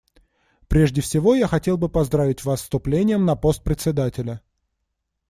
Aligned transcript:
Прежде 0.67 0.99
всего 0.99 1.35
я 1.35 1.45
хотел 1.47 1.77
бы 1.77 1.87
поздравить 1.87 2.43
Вас 2.43 2.61
с 2.61 2.63
вступлением 2.63 3.23
на 3.23 3.35
пост 3.35 3.63
Председателя. 3.63 4.41